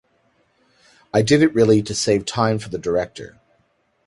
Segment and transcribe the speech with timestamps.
[1.13, 3.39] I did it really to save time for the director.